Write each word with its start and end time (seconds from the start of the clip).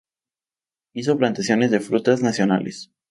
Hizo 0.95 1.15
plantaciones 1.15 1.69
de 1.69 1.79
frutas 1.79 2.23
nacionales. 2.23 2.91